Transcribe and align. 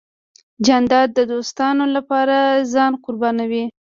جانداد 0.65 1.09
د 1.13 1.19
دوستانو 1.31 1.83
له 1.95 2.01
پاره 2.09 2.39
ځان 2.73 2.93
قربانوي. 3.03 3.65